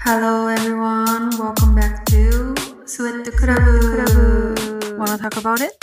[0.00, 2.54] Hello everyone, welcome back to
[2.86, 3.58] Sweat Club.
[4.96, 5.74] Wanna talk about it?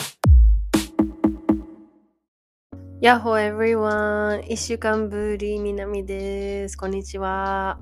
[3.02, 4.42] やっほー everyone!
[4.48, 6.78] 一週間ぶり、みなみです。
[6.78, 7.78] こんにちは。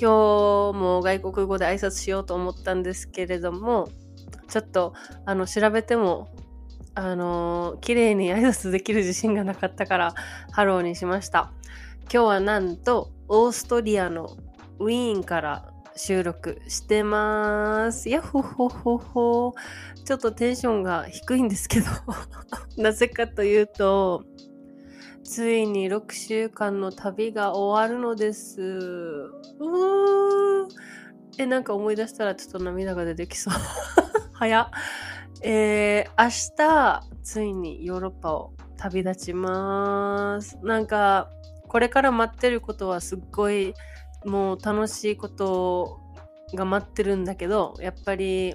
[0.00, 3.88] 今日も外国語で挨拶しようと思ったんですけれども、
[4.48, 4.94] ちょっと、
[5.26, 6.28] あの、調べても、
[6.94, 10.14] あの、綺麗に挨拶できる自信がなかったから、
[10.52, 11.52] ハローにしました。
[12.02, 14.36] 今日はなんと、オーストリアの
[14.78, 18.08] ウィーンから収録してます。
[18.08, 19.54] やっほほほほ。
[20.04, 21.86] ちょっとテンションが低いんですけど、
[22.82, 24.24] なぜかというと、
[25.24, 28.62] ついに6週間の旅が終わるのです。
[28.62, 30.66] うー
[31.38, 33.54] え、なんか思い出したらちょっと涙が出てきそう。
[34.32, 34.70] 早っ。
[35.42, 40.58] えー、明日、ついにヨーロッパを旅立ちます。
[40.62, 41.30] なんか、
[41.68, 43.74] これから待ってることはすっごい、
[44.28, 46.00] もう楽しいこと
[46.54, 48.54] が待ってるんだけど、やっぱり、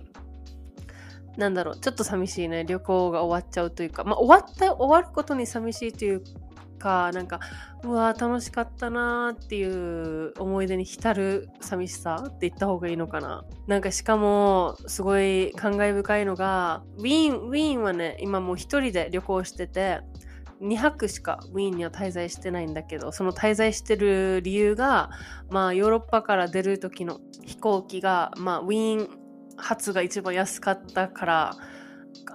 [1.38, 2.64] なんだろう、ちょっと寂しいね。
[2.64, 6.24] 旅行が終わっちゃうというか、まあ、終わった、終わることに寂しいという
[6.80, 7.40] か、なんか、
[7.84, 13.46] うわー楽しかったなーっていう思い出に浸る寂しさって言った方がいいのかな。
[13.68, 20.02] なんかしかも、すごい感慨深いのが、ウィーン、ウィーンはね、今もう一人で旅行してて、
[20.64, 25.10] 2泊しかウィーンには滞在してないんだけど、その滞在してる理由が、
[25.50, 29.10] まあヨーロッパから出る時の飛行機が、まあウィーン
[29.58, 31.58] 発が一番安かったから、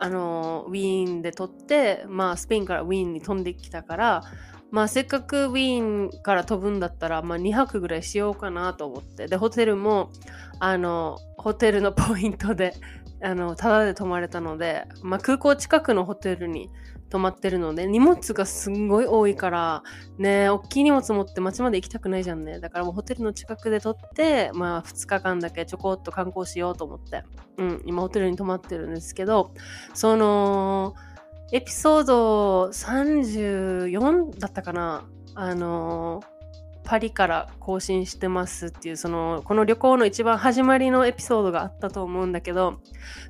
[0.00, 4.22] あのウィーンで取って、まあ、スペインからウィーンに飛んできたから、
[4.70, 9.26] まあ、せっかくウィーンから飛ぶんだったら、まあ、2泊ぐらいしようかなと思って。
[9.26, 10.10] でホテルも
[10.60, 12.74] あのホテルのポイントで
[13.22, 16.70] あのタダで泊まれたので、まあ、空港近くのホテルに
[17.10, 19.82] 泊まってるので荷物がすんごい多いから
[20.18, 22.60] ね大きい荷物持って街まで行きたくないじゃんね。
[22.60, 27.24] だからもうホテルの近くで取ってまあ2日間だけちょこっと観光しようと思って。
[27.56, 29.52] うん今ホテルに泊まってるんですけど
[29.92, 30.94] その
[31.50, 35.04] エピソード34だったかな。
[35.34, 36.22] あの
[36.88, 42.80] パリから更新してますっていうそのこの旅行の一番始まりのエピソードがあったと思うんだけど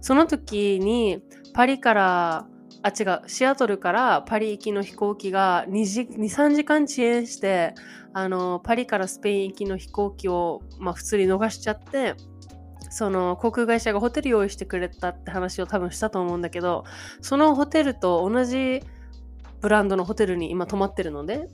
[0.01, 1.21] その時に
[1.55, 2.47] パリから
[2.83, 3.23] あ違う。
[3.27, 7.75] シアトルからパリ行きの飛行機が23時間遅延して
[8.13, 12.15] あのパリからスペイン行きの飛行機を、まあ、普通に逃しちゃって
[12.91, 16.85] その航空会社がホテル用意してくれたって話を多分したと思うんだけど
[17.21, 18.83] そのホテルと同じ
[19.61, 21.49] ブランドのホテルに今泊まってるので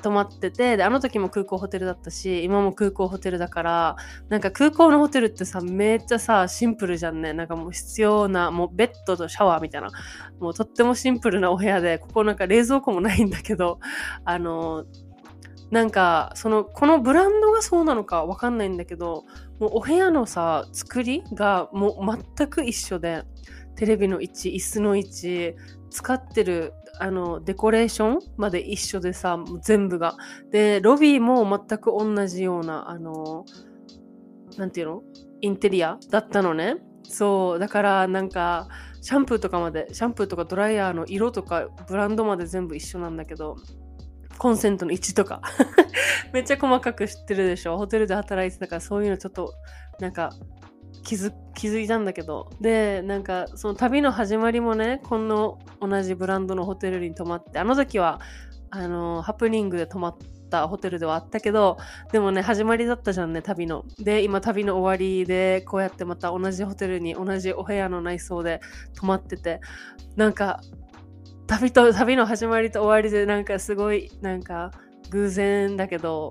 [0.00, 3.96] 泊まっててであの時も空港ホテルだったし今も空港ホテルだから
[4.28, 7.32] なんか空港のホテルってさめっちゃさシンプルじゃんね。
[7.32, 9.90] なんかもう必要なもうベッドとシャワーみたいな
[10.40, 13.78] もうとってもシンプルなお部屋でここなんか冷蔵庫もないんだけど
[14.24, 14.84] あの
[15.70, 19.24] なんかそのこのブランドがそうなのかわかんないんだけど
[19.60, 23.22] もうお部屋のさ作りがもう全く一緒で
[23.76, 25.54] テレビの位置椅子の位置
[25.90, 30.16] 使ってるあのデコレーションまで一緒でさ全部が。
[30.50, 33.44] でロビーも全く同じようなあの
[34.56, 35.02] なんていうの？
[35.40, 36.76] インテリアだったのね。
[37.04, 37.58] そう。
[37.58, 38.68] だからなんか
[39.00, 43.56] シャンプーとかまでシャンプーとかドライヤーの色とかブランドまで全部一緒なんだけど
[44.36, 45.40] コンセントの位置とか。
[46.32, 47.78] めっちゃ細かく知ってるでしょ？
[47.78, 49.54] ホテルで働いてたからそういうのちょっと
[49.98, 50.30] なんか
[51.02, 52.50] 気づ気づいたんだけど。
[52.60, 58.20] でなんかその旅の始まりもねこの同じブランドのホテルに泊まってあの時は
[58.70, 60.16] あのハプニングで泊まっ
[60.48, 61.78] たホテルではあったけど
[62.12, 63.84] でもね始まりだったじゃんね旅の。
[63.98, 68.60] で今旅の終わりでこうやってまた同じホテルに同じお部屋の内装で
[68.94, 69.60] 泊まってて
[70.16, 70.60] なんか
[71.46, 74.70] 旅と旅の始まりと終わりでなんかすごいなんか
[75.10, 76.30] 偶然だけど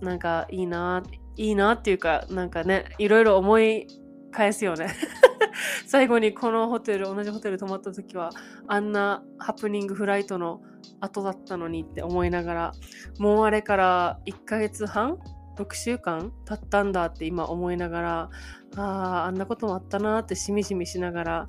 [0.00, 1.02] なんかいいな
[1.36, 3.86] いいなっていうかなんかねいろいろ思い
[4.36, 4.94] 返すよね。
[5.86, 8.30] 最後にこのホテル同じホテル泊まった時は
[8.68, 10.60] あんなハプニングフライトの
[11.00, 12.72] 後だったのにって思いながら
[13.18, 15.18] もうあれから1ヶ月半
[15.56, 18.30] 6週間経ったんだって今思いながら
[18.76, 21.48] あああんなこともあったなってしみじみしながら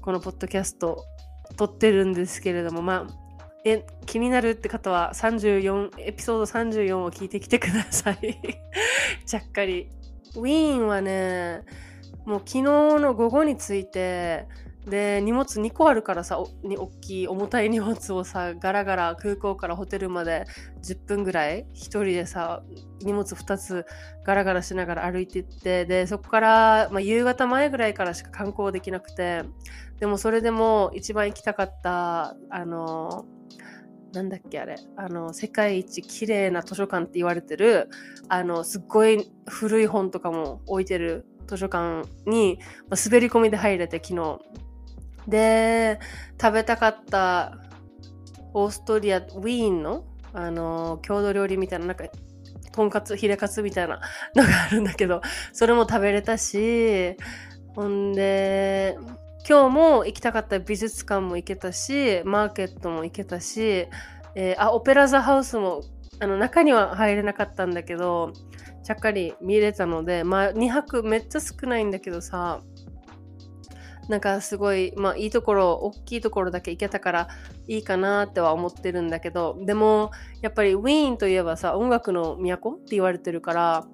[0.00, 1.04] このポッドキャスト
[1.56, 3.28] 撮ってるんですけれどもまあ
[3.66, 8.40] え気になるって方は34エピソード34を聞いてきてください。
[9.26, 9.90] ちゃっかり。
[10.36, 11.62] ウィーンはね
[12.28, 14.46] もう昨日の午後に着いて
[14.84, 20.44] で荷物2個あるからさに大きい重たい荷物をさガラガラ空港からホテルまで
[20.82, 22.62] 10分ぐらい一人でさ
[23.00, 23.86] 荷物2つ
[24.26, 29.44] ガラガラしながら歩いていってでそこから、まあ、夕方前ぐらいからしか観光できなくて
[29.98, 33.24] でもそれでも一番行きたかったあの
[34.12, 37.90] なんだっけあれ、あの、世界一綺麗な図書館って言われてる、
[38.28, 42.60] あの、すっごい古い本とかも置いてる図書館に、
[42.90, 44.38] 滑り込みで入れて昨日。
[45.26, 45.98] で、
[46.40, 47.58] 食べたかった
[48.54, 52.04] オーストリア、ウィーンの、あの、郷土料理みたいな、なんか、
[52.72, 54.00] とんかつ、ヒレカツみたいな
[54.36, 55.20] のがあるんだけど、
[55.52, 57.16] それも食べれたし、
[57.74, 58.96] ほんで、
[59.48, 63.86] 今日も行きたかった美術館も行けたし、マーケットも行けたし、
[64.34, 65.82] えー、あ、オペラ座ハウスも、
[66.20, 68.32] あの、中には入れなかったんだけど、
[68.82, 72.60] ちゃっかり見れたので、まあ、2泊めっちゃ少ないんだけどさ、
[74.08, 77.28] なんかすごい、まあいいところ、大きいところだけ行けたから
[77.66, 80.10] いいかなっては思ってるんだけど、でも
[80.40, 83.86] やっぱりウィーンといえばさ、音楽の都って言われてるから、あ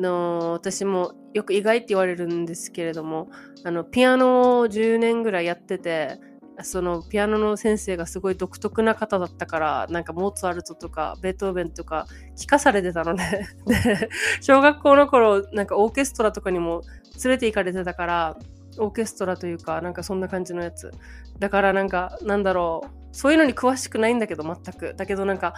[0.00, 3.30] の私もよく意外って言われるんですけれども、
[3.64, 6.18] あの、ピアノを10年ぐらいやってて、
[6.64, 12.06] そのピアノの先生がすごい独特な方だったからなんかモーツァルトとかベートーベンとか
[12.36, 14.08] 聞かされてたのねで
[14.40, 16.82] 小学校の頃なんかオーケストラとかにも
[17.22, 18.36] 連れて行かれてたから
[18.78, 20.92] オーケストラというか、なんかそんな感じのやつ。
[21.38, 22.90] だからなんか、なんだろう。
[23.12, 24.94] そういうのに詳しくないんだけど、全く。
[24.96, 25.54] だけどなんか、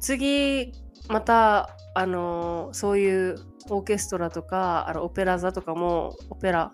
[0.00, 0.72] 次、
[1.08, 3.38] また、あのー、そういう
[3.70, 6.72] オーケストラとか、あのオペラ座とかも、オペラ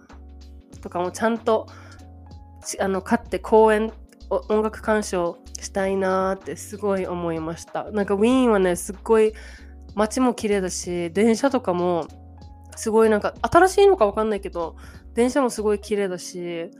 [0.81, 1.67] とかもちゃんと、
[2.81, 3.93] あの、買って公演、
[4.31, 7.91] 音楽鑑賞したいなーってすごい思いました。
[7.91, 9.33] なんかウィーンはね、すっごい
[9.95, 12.07] 街も綺麗だし、電車とかも、
[12.77, 14.77] すごいなんか新しいのかわかんないけど、
[15.15, 16.71] 電車もすごい綺麗だし、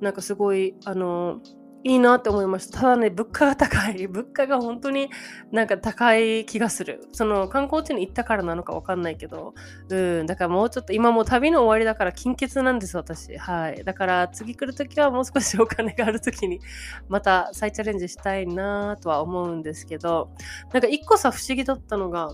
[0.00, 1.40] なんかすごい、あの、
[1.82, 2.80] いいなって思いました。
[2.80, 4.06] ただね、物価が高い。
[4.08, 5.08] 物価が本当に
[5.50, 7.06] なんか高い気がする。
[7.12, 9.54] その観光地に行ったからなのかわかんないけど、
[9.88, 13.36] うん、だからもうちょっと、今もう旅の終わりだから金欠なんです、私。
[13.38, 13.82] はい。
[13.82, 16.60] だから次来るときはもう少しお金があるときに、
[17.08, 20.30] また再チャレンジしたいなとは思うんですけど、
[20.72, 22.32] なんか一個さ、不思議だったのが、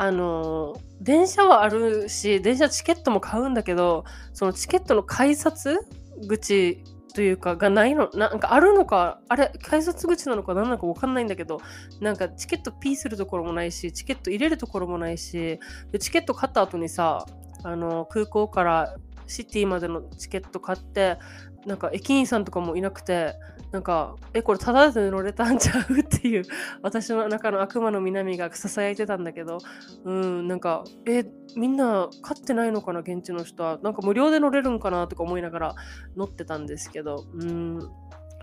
[0.00, 5.80] あの電車はあるし電車チケットも買うんだけどそのチケットの改札
[6.28, 6.80] 口
[7.14, 11.60] というかがないのなんかあるのかあれ改札口なのか何なのか分かんないんだけど
[12.00, 15.58] なんかチケットピーするところもないしチケット入れるところもないし
[15.92, 17.26] でチケット買った後にさ
[17.64, 18.96] あの空港から
[19.26, 21.18] シティまでのチケット買って
[21.66, 23.34] なんか駅員さんとかもいなくて
[23.72, 26.00] なんかえこれただで乗れたんちゃう？
[26.00, 26.44] っていう
[26.82, 29.58] 私の中の悪魔の南がささやいてたんだけど
[30.04, 31.24] うんなんかえ
[31.56, 33.78] みんな買ってないのかな現地の人は。
[33.82, 35.74] なんか無料で乗れるんかなとか思いながら
[36.16, 37.78] 乗ってたんですけどうん。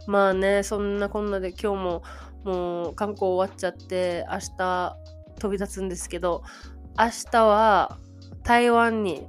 [0.07, 2.03] まあねそんなこんなで今日も
[2.43, 4.97] もう観光終わっちゃって明日
[5.39, 6.43] 飛び立つんですけど
[6.99, 7.97] 明日は
[8.43, 9.27] 台湾に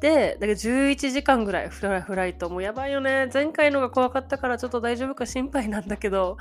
[0.00, 2.50] で、だから11時間ぐらいフラフライト。
[2.50, 3.28] もうやばいよね。
[3.32, 6.36] 前回のが怖かったからちょっと大丈夫か心配なんだけど、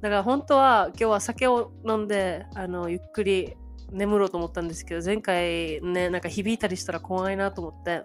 [0.00, 3.56] だから本当は今日は酒を飲んで、あの、ゆっくり
[3.90, 8.02] 眠ろうと思ったんですけど、前回ね、なんか響いたりしたら怖いなと思って、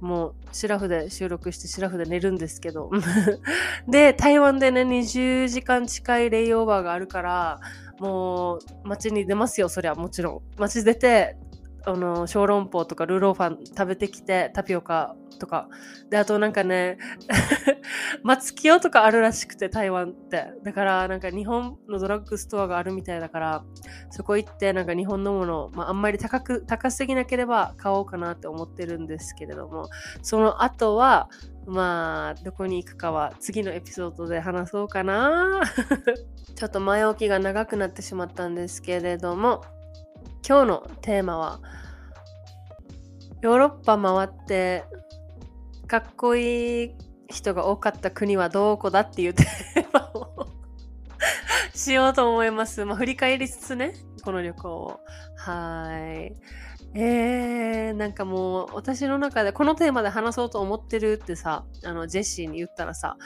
[0.00, 2.90] もうシラフで収録してシラフで寝るんですけど。
[3.86, 7.60] で、台湾でね、20時間近いレイオーバーがあるから、
[7.98, 10.60] もう街に出ますよ、そりゃもちろん。
[10.60, 11.36] 街出て、
[11.84, 15.68] あの小籠包とかルーローファン食べてきてタピオカとか。
[16.10, 16.98] であとなんかね
[18.22, 20.52] 松清とかあるらしくて台湾って。
[20.62, 23.64] だからなんか日本のドラッグストアがあるみたいだから
[24.10, 29.88] そこ行ってなんか日本のもの、まあ、あんまり高く高すぎなければ買おうかなって思ってるんですけれども。
[30.22, 31.28] その後は
[31.66, 35.62] まあどこに行くかは次のエピソードで話そうかな。
[36.54, 39.62] ちょっと前置きが長くなってしまったんですけれども。
[40.46, 41.60] 今日のテーマは
[43.42, 44.84] ヨーロッパ回って
[45.86, 46.94] かっこいい
[47.28, 50.46] 人が多かった国はどこだっていうテーマを
[51.74, 52.84] しようと思います。
[52.84, 53.94] まあ、振り返りつつね、
[54.24, 55.00] この旅行を。
[55.36, 56.36] はい。
[56.92, 63.16] えー、なんかもう私の中でこのテーマで話そうと思ってるってさ、あのジェシーに言ったらさ、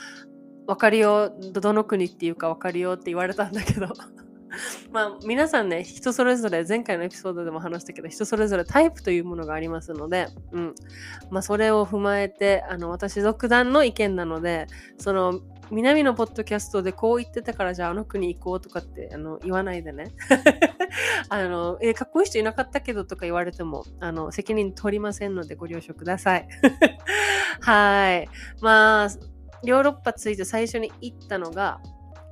[0.66, 3.88] わかるよ、どの国っていうかわかるよって言われたんだけど
[4.92, 10.74] まあ皆さんね、人それぞれ、前回のエピソードでも話したけど、人それぞれタイプというものがありますので、うん。
[11.30, 14.66] まあそれを踏まえて、あの、私独断の意見なので、
[14.98, 20.12] その、南のポッドキャストでこう言ってたからじゃああの国行こうとかってあの言わないでね。
[21.28, 26.48] あの、えかっこいい人いなかったけどとか言われても、あの、責任取りませんのでご了承ください。
[27.60, 28.28] はい。
[28.60, 29.08] まあ、
[29.62, 31.80] ヨーロッパついて最初に行ったのが、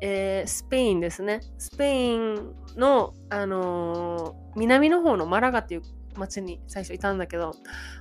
[0.05, 1.41] えー、スペインですね。
[1.59, 5.83] スペインの、あのー、南の方のマラガっていう
[6.17, 7.55] 町に最初いたんだけど、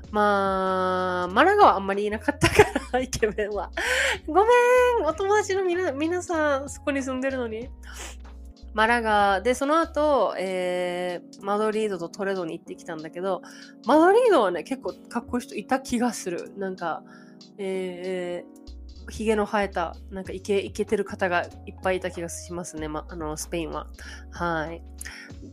[0.09, 2.55] まあ、マラガはあんまりいなかったか
[2.93, 3.69] ら、イケメンは。
[4.25, 7.69] ごめんお友達のみな皆さん、そこに住んでるのに。
[8.73, 13.43] マラガで、その後、えー、マドリードとトレドに行ってきたんだけど、
[13.85, 16.51] マドリードはね、結構かっこいい人いた気がする。
[16.57, 17.03] なんか、
[17.59, 18.60] えー、
[19.09, 23.87] ヒゲの生えた、なんかイケイケてる方がいっぱいいた気がしますね、ま、あの、スペインは。
[24.31, 24.83] はい。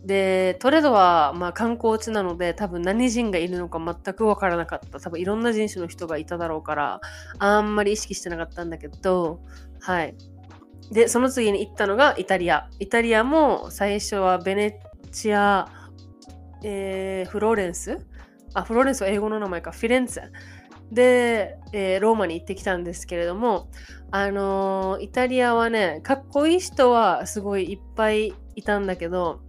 [0.05, 5.00] で、トレドは、まあ、観光地なので、多分何人がいるのか全くわからなかった。
[5.00, 7.00] 多分いろんな人種の人がいただろうから、
[7.38, 9.40] あんまり意識してなかったんだけど、
[9.81, 10.14] はい。
[10.90, 12.69] で、その次に行ったのがイタリア。
[12.78, 15.69] イタリアも最初はベネチア、
[16.62, 18.07] えー、フローレンス？
[18.55, 20.23] あ、フローレンスは英語の名前か、フィレンツェ。
[20.92, 23.68] で、えー、ローマに行ってきたんですけれども、
[24.11, 29.40] あのー、イタリアはね、かっこいい人はすごいいっぱいいたんだけど、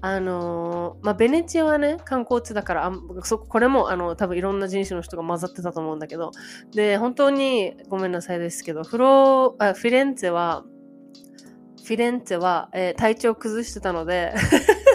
[0.00, 2.92] あのー、まあ、ベネチアはね、観光地だから、あ
[3.24, 6.30] そここれも、あの、多分いろんな人種の人が混ざってたと思うんだけど、
[6.72, 10.64] で、本当にごめんなさいですけど、フロー、あフィレンツェは、
[11.84, 14.34] フィレンツェは、えー、体調崩してたので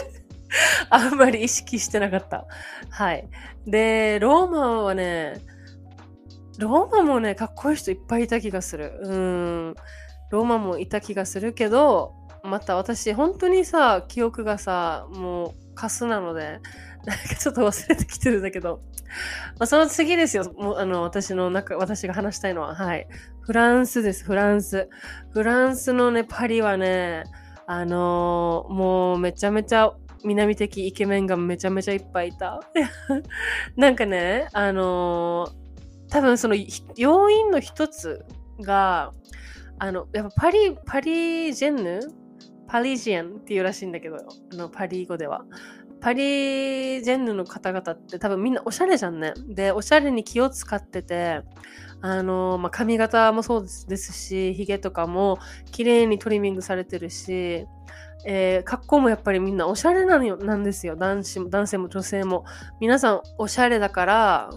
[0.92, 2.46] あんまり意識してなかった。
[2.90, 3.28] はい。
[3.66, 5.42] で、ローマはね、
[6.60, 9.00] ローマもね、かっこいい人いっぱいいた気がする。
[9.04, 9.76] うん。
[10.32, 16.60] ローマもいた気がするけど、また私、本当にさ、記憶がさ、もう、カスなので、
[17.06, 18.82] なんかちょっと忘れてきてるんだけど、
[19.60, 20.52] まあ、その次ですよ。
[20.58, 23.08] もうあの、私の中、私が話したいのは、はい。
[23.42, 24.90] フランスです、フランス。
[25.32, 27.24] フランスのね、パリはね、
[27.66, 29.94] あのー、もうめちゃめちゃ
[30.24, 32.62] 南的イケメンがめちゃめちゃいっぱいいた。
[33.76, 35.63] なんかね、あのー、
[36.14, 36.56] 多分その
[36.96, 38.24] 要因の一つ
[38.62, 39.14] が、
[39.80, 42.00] あの、やっぱパリ、パリジェンヌ？
[42.68, 45.44] パリジェンっていうらしいんだけど、あの、パリ語では。
[46.02, 49.34] パリジェンヌの方々って多分みんなおしゃれじゃんね。
[49.48, 51.42] で、おしゃれに気を使ってて、
[52.02, 55.40] あの、まあ、髪型もそうですし、髭とかも
[55.72, 57.66] 綺麗にトリミングされてるし、
[58.28, 60.96] えー、格好もやっぱりみんなおしゃれなのよなんですよ。
[60.96, 62.46] 男子も、男性も女性も。
[62.80, 64.50] 皆さんおしゃれだから、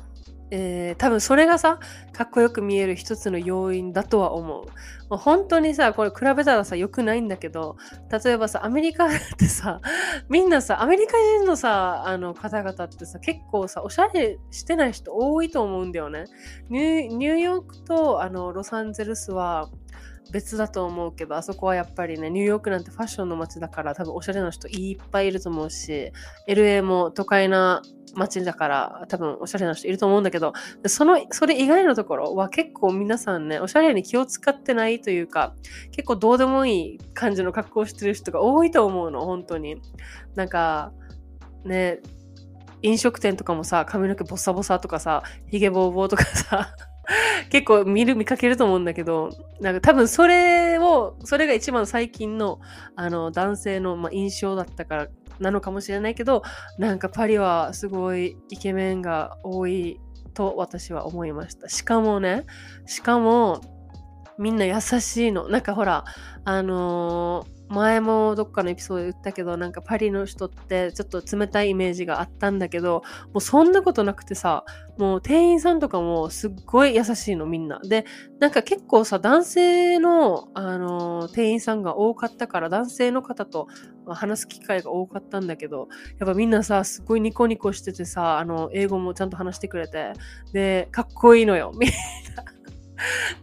[0.51, 1.81] えー、多分それがさ、
[2.13, 4.67] かっこよく見える一つの要因だとは思う。
[5.09, 7.77] もう本当にさ、これ比べたらさ、良くないんだけど、
[8.25, 9.81] 例えばさ、アメリカってさ、
[10.29, 16.25] みんなさ、アメリカ人のさ、あの方々ってさ、結構さ、おしゃれしてない人多いと思うんだよね。
[16.71, 19.69] ニューヨークとあのロサンゼルスは、
[20.33, 26.13] 別だと思うけど、あそこはやっぱりね、ニューヨークなんてファッションの街だから、多分おしゃれな人いっぱいいると思うし、
[26.49, 27.83] LA も都会な
[28.15, 30.53] 街だから、多分おしゃれな人いると思うんだけど、
[30.87, 35.55] その、それ以外のところは結構皆さんね、おしゃれに気を使ってないというか、
[35.93, 39.81] 結構どうでもいい感じの格好してる人が多いと思うの、本当に。
[40.35, 40.93] なんか、
[41.65, 42.01] ね、
[42.83, 46.75] 飲食店とかもさ、髪の毛ボサボサとかさ、ヒゲボーボーとかさ、
[47.51, 52.61] 結構見る、見かけると思うんだけど、なんか多分それを、それが一番最近の、
[52.95, 55.09] あの、男性の、まあ、印象だったから
[55.39, 56.43] なのかもしれないけど、
[56.79, 60.01] なんかパリはすごいイケメンが多い
[60.35, 61.69] と私は思いました。
[61.69, 62.45] しかもね、
[62.87, 63.61] しかも、
[64.39, 65.49] みんな優しいの。
[65.49, 66.05] なんかほら、
[66.45, 74.65] あのー前もどっかのエピソードで言ったけど、なんかパリの人ってちょっと冷たいイメージがあったんだけど、もうそんなことなくてさ、
[74.99, 77.81] もう店員さんとかもすっごい優しいのみんな。
[77.81, 78.05] で、
[78.39, 83.67] なんか結構さ、男性の、あのー、店員さんが多かったから、男性の方と
[84.07, 85.89] 話す機会が多かったんだけど、
[86.21, 90.13] やっぱみんなさ、すっごいニコニコしててさ、あの、英語もちゃんと話してくれて、
[90.53, 91.97] で、かっこいいのよ、みんな。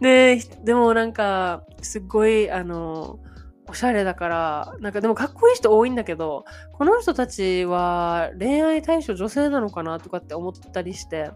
[0.00, 3.33] で、でもなんか、すっごい、あのー
[3.74, 11.32] おしゃれだから、なんかでもかっこいい人多いんだけど、この人たちは恋愛対象女性なのかなとかって思ったりして、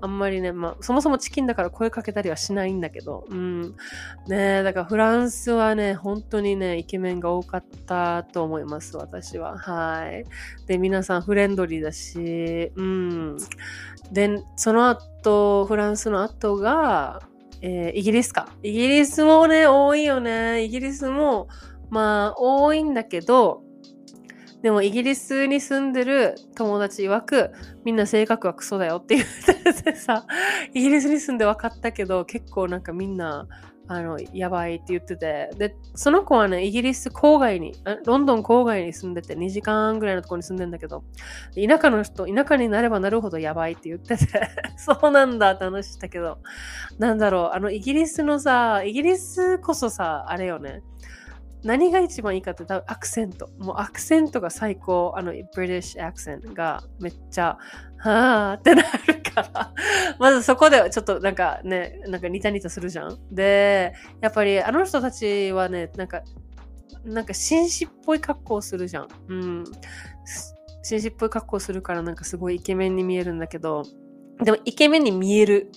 [0.00, 3.62] あんまりね、まあ、そもそもチキンだから声かけたりはしないんだけど、うん。
[4.28, 9.58] ねえ、だからフランスはね、本当にね、イケメンが多かったと思います、私は。
[9.58, 10.24] はい。
[10.68, 13.36] で、皆さんフレンドリーだし、うん。
[14.12, 17.20] で、その後、フランスの後が、
[17.62, 18.48] えー、イギリスか。
[18.62, 20.64] イギリスもね、多いよね。
[20.64, 21.48] イギリスも、
[21.90, 23.62] まあ、多いんだけど、
[24.62, 27.50] でもイギリスに住んでる友達曰く、
[27.84, 29.26] みんな性格はクソだよって言っ
[29.74, 30.26] ててさ、
[30.74, 33.46] イギリスに住んで分かったけど、結構なんかみんな、
[33.88, 35.50] あの、やばいって言ってて。
[35.56, 41.02] で、その子はね、イギリス郊外に、ロンドン郊外に住んでて、2時間ぐらいのところに住んでんだけど、
[41.56, 44.26] 田舎の人、田舎になればなるほどやばいって言ってて、
[44.76, 46.38] そうなんだって話したけど、
[46.98, 50.82] なんだろう、あの、イギリスのさ、イギリスこそさ、あれよね、
[51.62, 53.48] 何が一番いいかって多分アクセント。
[53.58, 55.12] もうアクセントが最高。
[55.16, 57.58] あの、ブリティッシュアクセントがめっちゃ、
[57.98, 59.74] はーってなるから。
[60.18, 63.18] まずそこでちょっとなんかね、なんかニタニタするじゃん。
[63.30, 66.22] で、やっぱりあの人たちはね、なんか、
[67.04, 69.08] なんか紳士っぽい格好をするじゃん。
[69.28, 69.64] うん。
[70.82, 73.82] 紳士っぽい格好するからなんかすごいイケメンに見えるんだけど、
[74.42, 75.70] でもイケメンに見える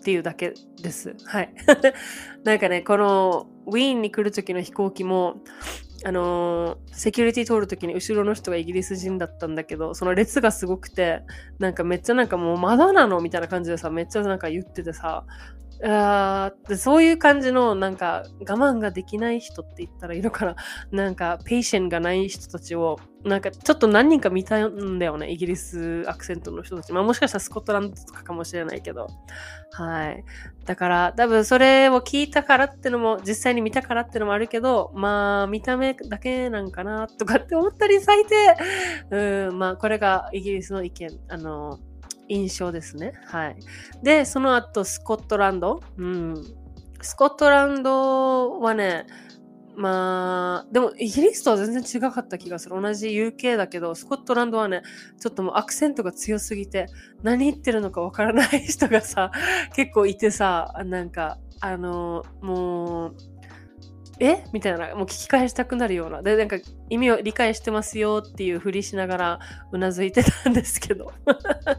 [0.00, 1.16] っていうだけです。
[1.24, 1.54] はい。
[2.44, 5.36] なんかね、このウィーンに来る時の飛行機も、
[6.04, 11.22] あのー、セキュリティ通る時に後ろの人がイギリス人だったんだけど、その列がすごくて、
[11.58, 15.24] なんかめっちゃなんかもうまだなのみたいな感じでさ、めっちゃなんか言っててさ、
[15.84, 20.56] あそういう感じのなんか我慢ができない人って言ったらいいのかな
[20.90, 26.92] なんかペイシェンがない人たちをなんかちょっと何人か見たんだよねイギリスアクセントの人たち。
[26.92, 29.08] まあもしかしたらスコットランドとかかもしれないけど。
[29.72, 30.24] はい。
[30.64, 38.56] だから多分それを聞いたからってのも実際に見たからってのもあるけどまあ見た目だけなんかなとかって思ったり最低。
[39.48, 41.10] うんまあこれがイギリスの意見。
[41.28, 41.80] あの
[42.28, 43.12] 印象ですね。
[43.26, 43.56] はい。
[44.02, 45.80] で、その後、スコットランド。
[45.96, 46.34] うん。
[47.00, 49.06] スコットランドはね、
[49.76, 52.80] まあ、でもイギリスとは全然違かった気がする。
[52.80, 54.82] 同じ UK だけど、スコットランドはね、
[55.20, 56.86] ちょっともうアクセントが強すぎて、
[57.22, 59.30] 何言ってるのかわからない人がさ、
[59.74, 63.16] 結構いてさ、なんか、あの、もう、
[64.20, 64.44] え？
[64.52, 66.22] みたいな、もう聞き返したくなるような。
[66.22, 66.56] で、なんか
[66.88, 69.40] 意味を理解してますよっていうふりしながら
[69.72, 71.12] うなずいてたんですけど。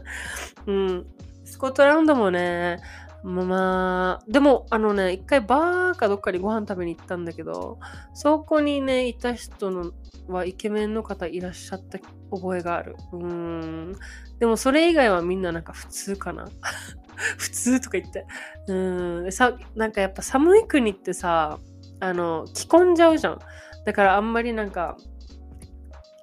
[0.66, 1.06] うん。
[1.44, 2.78] スコットランドもね、
[3.24, 7.78] まあ、でも、あのね、一回バーかどっかにご飯食べに行ったんだけど、
[8.14, 9.92] そこにね、いた人の
[10.28, 11.98] はイケメンの方いらっしゃった
[12.30, 12.96] 覚えがある。
[13.12, 13.96] うん。
[14.38, 16.48] でもそれ以外はみんななんか普通かな。
[17.36, 18.26] 普通とか言って。
[18.68, 19.32] うん。
[19.32, 21.58] さ、なんかやっぱ寒い国ってさ、
[22.00, 23.38] あの、着込んじゃうじゃん。
[23.84, 24.96] だからあんまりなんか、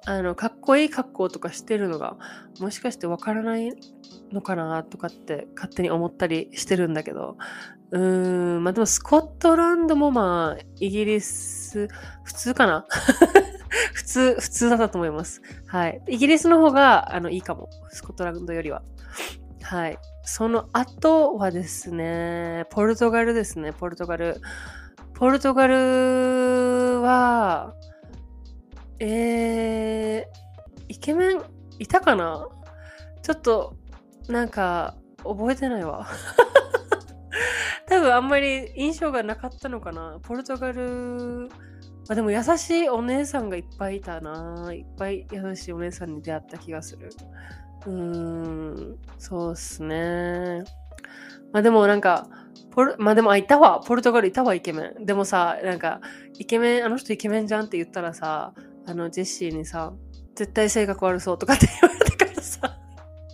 [0.06, 2.16] あの、かっこいい格好とかしてるのが、
[2.60, 3.72] もしかしてわからない
[4.32, 7.36] のかなとかって勝手に思ったりしてるんだけど、
[7.90, 11.88] うーん、まあでもスコットランドもまあ、イギリス、
[12.22, 12.86] 普通かな
[13.94, 15.42] 普通、普通だったと思います。
[15.66, 16.02] はい。
[16.06, 17.68] イギリスの方が、あの、いいかも。
[17.90, 18.82] スコットランドよりは。
[19.62, 19.98] はい。
[20.22, 24.40] その後はですね、ポルトガルですね、ポルトガル。
[25.16, 27.74] ポルトガルは、
[28.98, 31.42] えー、イケメン
[31.78, 32.46] いたかな？
[33.22, 33.76] ちょっと、
[34.28, 36.06] なんか、覚えてないわ。
[37.88, 40.18] 多分あんまり印象がなかったのかな？
[40.22, 41.48] ポルトガル、
[42.10, 44.70] あでも優しいお姉さんがいっぱいいたな。
[44.74, 47.10] いっぱい優しいお姉さんに出会った気がする。
[47.86, 50.62] うーん、そうっすね。
[51.52, 52.28] まあでもなんか、
[52.70, 53.80] ポル、まあでも、あ、いたわ。
[53.84, 55.06] ポルトガルいたわ、イケメン。
[55.06, 56.00] でもさ、なんか、
[56.38, 58.52] イケメン、あの人イケメンじゃんって言ったらさ、
[58.86, 59.92] あの、ジェシーにさ、
[60.34, 62.78] 絶対性格悪そうとかって言われたからさ、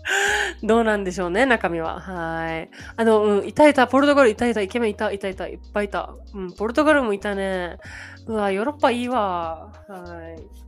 [0.62, 2.00] どうなんでしょうね、中身は。
[2.00, 2.70] はい。
[2.96, 6.14] あの、うん、いたいた、ポルトガルいたいた、イケメンいた、いたいた、いっぱいいた。
[6.34, 7.78] うん、ポルトガルもいたね。
[8.26, 9.72] うわ、ヨーロッパいいわ。
[9.88, 10.62] はい。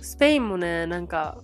[0.00, 1.38] スペインもね、なんか、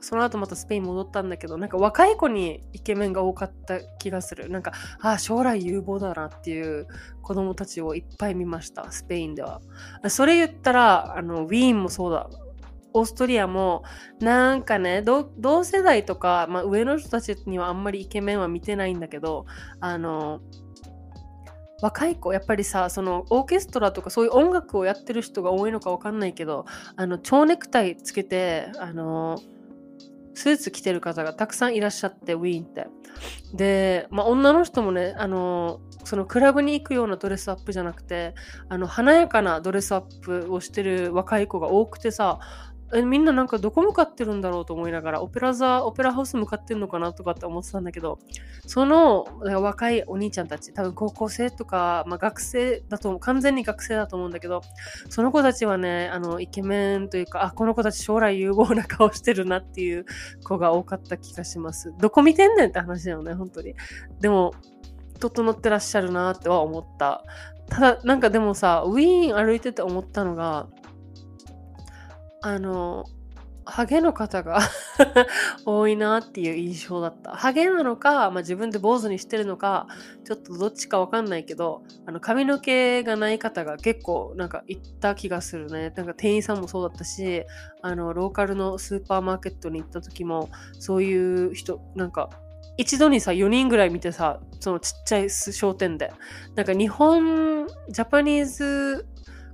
[0.00, 4.50] その後またスペイン戻ったんだけど、なんか若い子にイケメンが多かった気がする。
[4.50, 6.86] なんか、ああ、将来有望だなっていう
[7.22, 9.60] 子供たちをいっぱい見ました、スペインでは。
[10.08, 12.28] それ言ったら、あの、ウィーンもそうだ。
[12.94, 13.82] オーストリアも、
[14.20, 19.46] なんかね、同世代とか、まあ、上の人たちにはあんまりイケメンは見てないんだけど、
[19.80, 20.40] あの、
[21.80, 29.40] 若い子やっぱりさそのオーケストラとかそういう音楽をやってる人が多いのかわかんないけどあの蝶ネクタイつけてあの
[30.38, 32.86] スーツ着てる方がたくさんいらっしゃって、ウィーンって。
[33.52, 38.34] で、まあ、女の人もね、あの、そのクラブに行くようなドレスアップじゃなくて、
[38.68, 42.38] あの、華やかなドレスアップをしてる若い子が多くてさ、
[42.94, 48.18] えみんななんかどこ向かってるんだろうと思いながら、オペラ座、オペラハウス向かってんのかなとかって思ってたんだけど、
[48.66, 54.62] その若いお兄ちゃんたち、多分高校生とか、まあ、学生だと、完全に学生だと思うんだけど、
[55.10, 60.06] その子たちはね、あの、イケメンというか、あ、この子たち将来有望な顔してるなっていう
[60.44, 61.92] 子が多かった気がします。
[61.98, 63.74] どこ見てんねんって話だよね、本当に。
[64.20, 64.54] でも、
[65.20, 67.22] 整ってらっしゃるなっては思った。
[67.68, 70.68] ただ、なんかでもさ、ウィーン歩いてて思ったのが、
[72.40, 73.04] あの、
[73.64, 74.60] ハゲの方が
[75.66, 77.32] 多いなっていう印象だった。
[77.32, 79.86] ハゲなのか、まあ、自分で坊主にしてるのか、
[80.24, 85.92] ちょっとどっちかわかんないけど、あの髪の毛がない方が結構なんか行った気がするね。
[85.94, 87.44] なんか店員さんもそうだったし、
[87.82, 90.48] あの、ローカルのスーパーマーケットに行った時も、
[90.78, 92.30] そういう人、なんか
[92.78, 96.12] 一度にさ、4人ぐらい見てさ、そのちっちゃい商店で。
[96.54, 99.06] なんか日本、ジャパニーズ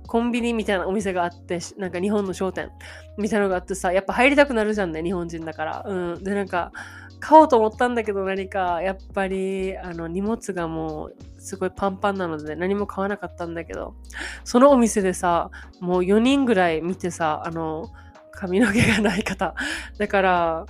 [0.07, 2.71] コンビニみたいなお店があって、なんか日本の商店
[3.17, 5.83] みたいなのがあってさ、やっぱ入りたくなるじゃんね、日本人だから。
[5.85, 6.23] うん。
[6.23, 6.71] で、なんか、
[7.19, 13.95] 買おうと思ったんだけど何かやっぱりあの荷物がもうすごいパンパンなので何も買わなかったんだけど
[14.43, 17.89] そのお店でさもう4人ぐらい見てさあの
[18.31, 19.55] 髪の毛がない方
[19.97, 20.65] だから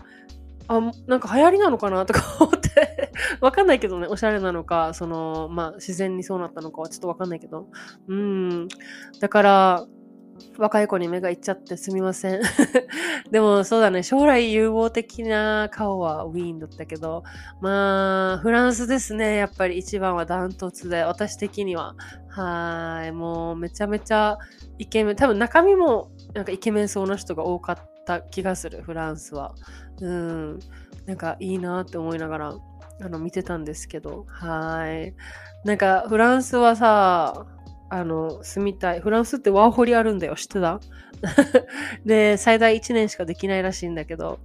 [0.68, 7.68] あなんか流行りなのかなとか 思ってわかんないけどねおしゃれなのかそのまあ自然にそうなったのかはちょっとわかんないけど
[8.08, 8.68] うん
[9.20, 9.86] だから
[10.58, 12.42] 若い子に目がいっちゃってすみません。
[13.32, 17.24] でもそうだね、将来有望的な顔はウィーンだったけど、
[17.62, 21.96] まあ、フランスですね、やっぱり一番はダントツで、私的には。
[22.30, 24.38] はい、もうめちゃめちゃ
[24.78, 29.56] イケメン、多分中身もなんかイケメンそうな人が多かったた気がする、フランスは。
[30.02, 30.60] うん、
[31.06, 32.56] なんかいいなって思いながら、
[33.02, 35.14] あの、見てたんですけど、はい。
[35.66, 37.46] なんかフランスはさ、
[37.90, 39.00] あの、住みたい。
[39.02, 40.36] フランスってワーホリあるんだよ。
[40.36, 40.80] 知ってた？
[42.06, 44.40] で、最大1年しかできないらしいんだけど、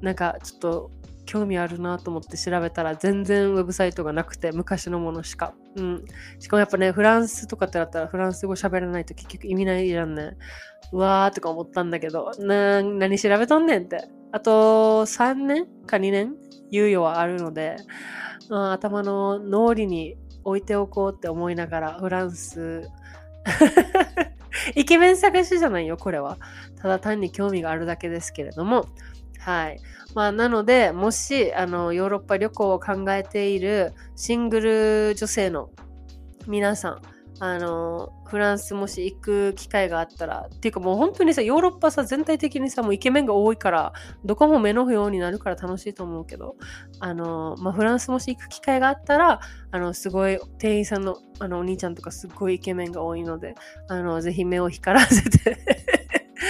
[0.00, 0.90] なんかちょっと
[1.30, 5.54] 興味あるなと思って調べたら全然ウェブサイトがなくて昔のものしか。
[5.76, 6.04] うん。
[6.40, 10.32] しかもやっぱね、フランスとかってなったらフランス語喋らないと結局意味ないじゃんね。
[10.92, 14.08] うわーとか思ったんだけど、な、何調べとんねんって。
[14.32, 16.34] あと3年か2年？
[16.72, 17.76] 猶予はあるので、
[18.48, 22.88] まあ、頭の脳裏に置いておこうって思いながらフランス
[24.74, 26.38] イケメン探しじゃないよこれは
[26.80, 28.86] ただ単に興味があるだけですけれども
[29.40, 29.80] はい。
[30.14, 35.70] まあなのでもしあのヨーロッパ旅行を考えているシングル女性の
[36.46, 37.02] 皆さん
[37.42, 43.94] あの、フランスもし行く機会があったら、っていうかもう本当にさ、ヨーロッパさ、全体的にさ、もうイケメンが多いから、
[44.26, 46.56] どこも目のようになるから楽しいと思うけど、
[47.00, 53.54] あの、まあ、フランスもし行く機会があったら、あの、すごい、店員さんの、あの、お兄ちゃんとかすっごいイケメンが多いので、
[53.88, 55.56] あの、ぜひ目を光らせて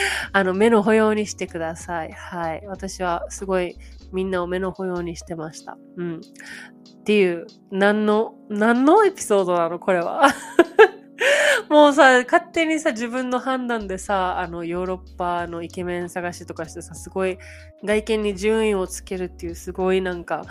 [0.32, 2.12] あの、目の保養にしてください。
[2.12, 2.66] はい。
[2.66, 3.76] 私はすごい
[4.12, 5.76] みんなを目の保養にしてました。
[5.96, 6.20] うん。
[6.20, 9.78] っていう、何の、何のエピソードなの？
[9.78, 10.28] これは。
[11.68, 17.38] もうさ、勝手にさ、自分の判断でさ、あの、ヨーロッパのイケメン探しとかしてさ、すごい、
[17.84, 20.44] 外見に順位をつけるっていう、すごいなんか、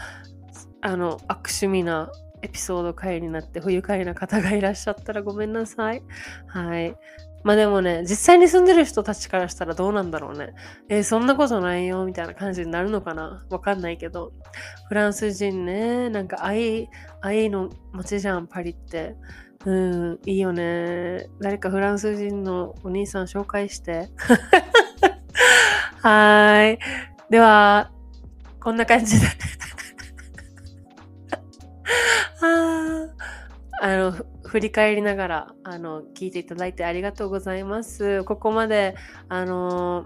[0.81, 2.09] あの、悪趣味な
[2.41, 6.01] エピソード回になって不愉快な方がいらっしゃったらごめんなさい。
[6.47, 6.95] はい。
[7.43, 10.53] まあでもね、実際に住んでる人たちからしたらどうなんだろうね。
[10.89, 13.45] えー、そんなことないよ、みたいな感じになるのかな？
[13.49, 14.33] わかんないけど。
[14.87, 16.89] フランス人ね、なんか愛、
[17.21, 19.15] 愛の街じゃん、パリって。
[19.65, 21.29] うん、いいよね。
[21.41, 24.09] 誰かフランス人のお兄さん紹介して。
[26.01, 26.79] はーい。
[27.29, 27.91] では、
[28.61, 29.27] こんな感じで
[33.81, 34.13] あの、
[34.49, 38.23] 振り返りながら、あの、聞いていただいてありがとうございます。
[38.23, 38.95] ここまで、
[39.29, 40.05] あの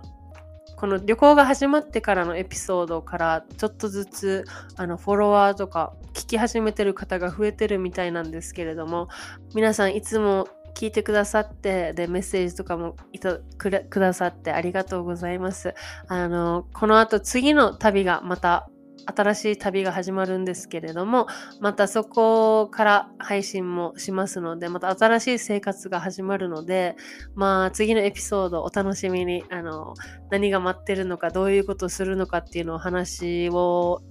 [0.76, 4.44] この旅行が始まってからのエピソードからちょっとずつ
[4.76, 9.08] あのフォロワーとか聞き始めてる方が増えてるみたいなんですけれども
[9.56, 15.74] 皆さんいつも聞いてくださってでメッセージとかもいたくださってありがとうございます。
[16.08, 18.68] あのこの後次の旅がまた
[19.06, 21.28] 新しい旅が始まるんですけれども、
[21.60, 26.96] またそこから配信もしますので、また新しい生活が始まるので、
[27.36, 29.94] まあ次のエピソードお楽しみに、あの、
[30.30, 34.02] 何が待ってるのか、どういうことをするのかっていうのを話を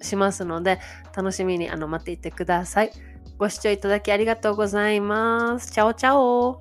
[0.00, 0.78] しますので、
[1.16, 2.90] 楽しみにあの待っていてください。
[3.38, 5.72] ご視聴いただきありがとうございます。
[5.72, 6.60] チャオチャオ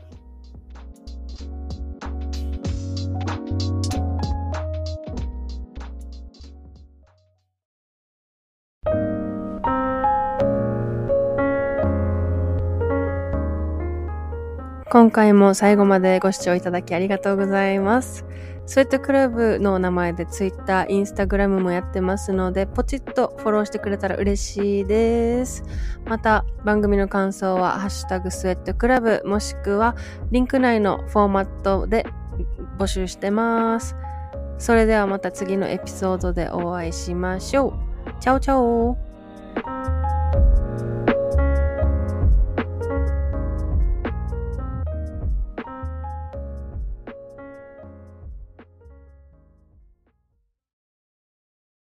[14.96, 18.24] 今回も最後までご視聴いただきありがとうございます。
[18.66, 25.66] スウェットクラブの名前で Twitter、Instagram もやってますので、ポチッとフォローしてくれたら嬉しいです。
[26.06, 29.98] また、番組の感想は、ハッシュタグスウェットクラブ、もしくは、
[30.32, 32.06] リンク内のフォーマットで
[32.80, 33.98] 募集してます。
[34.60, 37.74] それではまた次のエピソードでお会いしましょう。
[38.22, 38.98] チャオチャオ